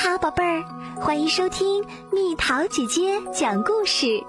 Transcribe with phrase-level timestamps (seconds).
[0.00, 0.64] 好，宝贝儿，
[1.00, 4.22] 欢迎收听蜜桃姐姐讲故事。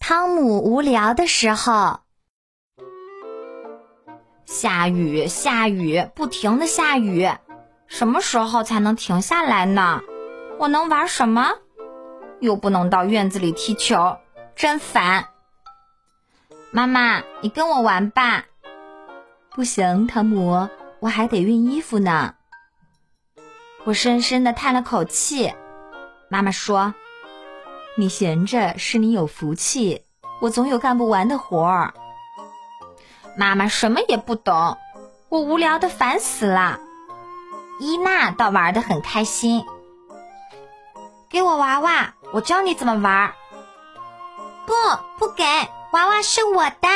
[0.00, 2.00] 汤姆无聊的时候，
[4.44, 7.30] 下雨，下雨，不停的下雨，
[7.86, 10.00] 什么时候才能停下来呢？
[10.58, 11.52] 我能玩什么？
[12.40, 14.16] 又不能到院子里踢球，
[14.56, 15.28] 真烦。
[16.72, 18.46] 妈妈，你跟我玩吧。
[19.50, 20.68] 不行，汤姆。
[21.00, 22.34] 我还得熨衣服呢。
[23.84, 25.54] 我深深的叹了口气。
[26.28, 26.94] 妈妈说
[27.96, 30.04] ：“你闲着是你有福气，
[30.40, 31.94] 我总有干不完的活儿。”
[33.38, 34.76] 妈妈什么也不懂，
[35.28, 36.80] 我无聊的烦死了。
[37.78, 39.64] 伊娜倒玩的很开心。
[41.28, 43.32] 给我娃娃，我教你怎么玩。
[44.64, 44.72] 不，
[45.18, 45.44] 不给，
[45.92, 46.88] 娃娃是我的。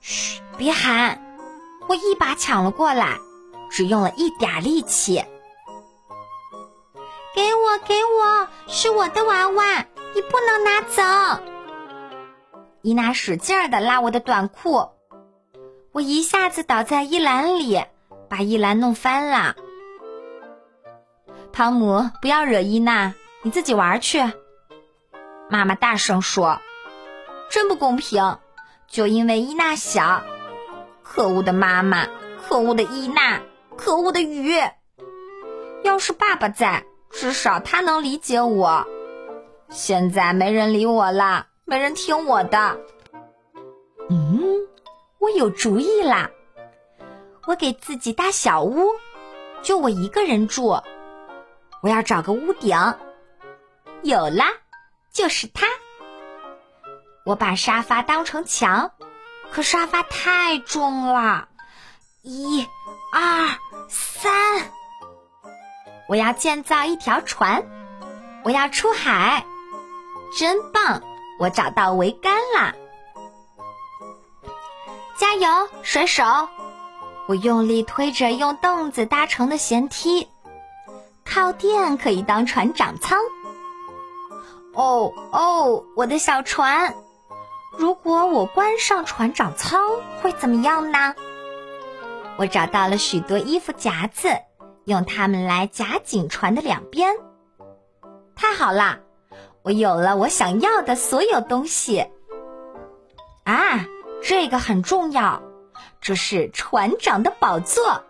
[0.00, 1.25] 嘘，别喊。
[1.88, 3.18] 我一把抢了过来，
[3.70, 5.24] 只用了一点力气。
[7.34, 11.42] 给我，给我，是我的娃娃，你不能拿走！
[12.82, 14.88] 伊娜使劲儿的拉我的短裤，
[15.92, 17.84] 我一下子倒在衣篮里，
[18.28, 19.54] 把衣篮弄翻了。
[21.52, 24.20] 汤姆，不要惹伊娜，你自己玩去。
[25.48, 26.60] 妈妈大声说
[27.50, 28.38] ：“真不公平，
[28.88, 30.22] 就因为伊娜小。”
[31.08, 32.06] 可恶的妈妈，
[32.46, 33.40] 可恶的伊娜，
[33.76, 34.52] 可恶的雨。
[35.82, 38.84] 要是爸爸在，至少他能理解我。
[39.70, 42.76] 现在没人理我了，没人听我的。
[44.10, 44.68] 嗯，
[45.18, 46.30] 我有主意啦！
[47.46, 48.90] 我给自己搭小屋，
[49.62, 50.76] 就我一个人住。
[51.82, 52.76] 我要找个屋顶。
[54.02, 54.46] 有啦，
[55.12, 55.66] 就是它。
[57.24, 58.90] 我把沙发当成墙。
[59.56, 61.48] 可沙发太重了，
[62.20, 62.68] 一、
[63.10, 63.48] 二、
[63.88, 64.70] 三。
[66.10, 67.64] 我要建造一条船，
[68.44, 69.46] 我要出海，
[70.36, 71.00] 真棒！
[71.40, 72.74] 我找到桅杆啦！
[75.16, 76.22] 加油，水手！
[77.26, 80.28] 我用力推着用凳子搭成的舷梯，
[81.24, 83.18] 靠垫可以当船长舱。
[84.74, 86.94] 哦哦，我的小船！
[87.78, 89.80] 如果我关上船长舱，
[90.22, 91.14] 会怎么样呢？
[92.36, 94.28] 我找到了许多衣服夹子，
[94.84, 97.16] 用它们来夹紧船的两边。
[98.34, 99.00] 太好了，
[99.62, 102.06] 我有了我想要的所有东西。
[103.44, 103.86] 啊，
[104.22, 105.42] 这个很重要，
[106.00, 108.02] 这是船长的宝座。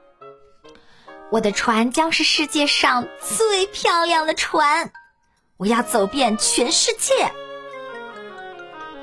[1.30, 4.92] 我的船将是世界上最漂亮的船，
[5.56, 7.32] 我要走遍全世界。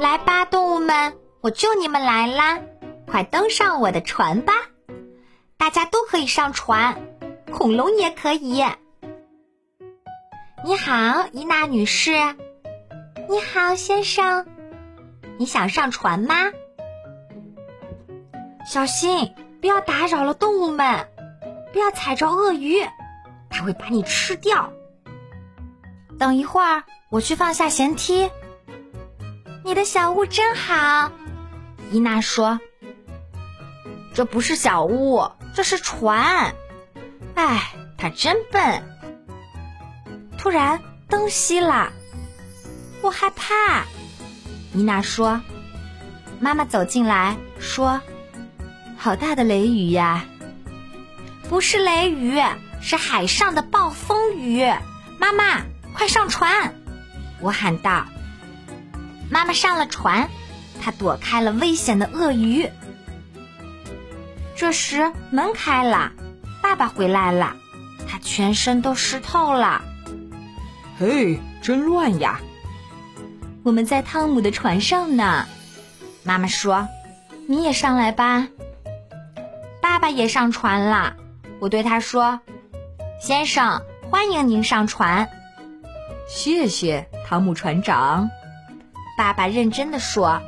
[0.03, 2.59] 来吧，动物们，我救你们来啦！
[3.07, 4.51] 快登上我的船吧！
[5.55, 7.01] 大家都可以上船，
[7.53, 8.65] 恐龙也可以。
[10.65, 12.11] 你好，伊娜女士。
[13.29, 14.45] 你好，先生。
[15.37, 16.35] 你想上船吗？
[18.67, 21.07] 小心，不要打扰了动物们，
[21.71, 22.85] 不要踩着鳄鱼，
[23.49, 24.73] 它会把你吃掉。
[26.19, 28.29] 等一会儿，我去放下舷梯。
[29.65, 31.09] 你的小屋真好，
[31.89, 32.59] 伊娜说
[34.13, 36.53] ：“这不是小屋，这是船。”
[37.35, 38.83] 哎，他真笨。
[40.37, 41.93] 突然灯熄了，
[43.01, 43.85] 我害怕。
[44.73, 45.41] 伊娜说
[46.41, 48.01] ：“妈妈走进来说，
[48.97, 50.25] 好大的雷雨呀！
[51.47, 52.41] 不是雷雨，
[52.81, 54.69] 是海上的暴风雨。”
[55.17, 55.61] 妈妈，
[55.93, 56.75] 快上船！
[57.39, 58.05] 我喊道。
[59.33, 60.29] 妈妈上了船，
[60.79, 62.69] 她躲开了危险的鳄鱼。
[64.55, 66.11] 这时门开了，
[66.61, 67.55] 爸爸回来了，
[68.07, 69.81] 他全身都湿透了。
[70.99, 72.39] 嘿，真乱呀！
[73.63, 75.47] 我们在汤姆的船上呢。
[76.21, 76.87] 妈妈说
[77.49, 78.47] ：“你也上来吧。”
[79.81, 81.15] 爸爸也上船了。
[81.59, 82.39] 我对他说
[83.19, 83.81] ：“先生，
[84.11, 85.27] 欢迎您上船。”
[86.29, 88.29] 谢谢，汤姆船长。
[89.15, 90.41] 爸爸认真的说：“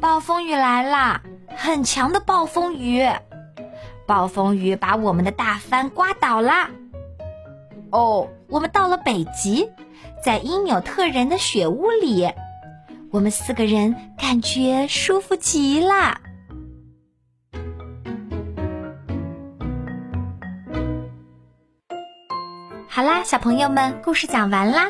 [0.00, 1.22] 暴风雨来了，
[1.56, 3.04] 很强的暴风雨，
[4.06, 6.70] 暴风雨把我们的大帆刮倒了。
[7.90, 9.70] 哦，我们到了北极，
[10.22, 12.32] 在因纽特人的雪屋里，
[13.10, 16.20] 我们四个人感觉舒服极了。
[22.88, 24.86] 好啦，小朋友们，故事讲完啦。”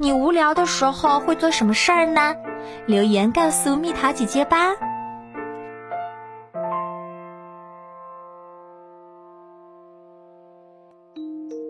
[0.00, 2.34] 你无聊的时候会做什么事儿呢？
[2.86, 4.72] 留言告诉蜜桃姐姐吧。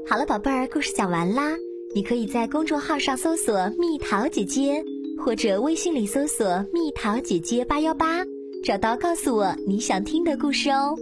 [0.06, 1.52] 好了宝贝儿故事讲完啦。
[1.94, 4.84] 你可以在公众号上搜索蜜桃姐姐
[5.24, 8.22] 或者微信里搜索蜜桃姐姐八幺八
[8.62, 10.94] 找到告诉我你想听的故事哦。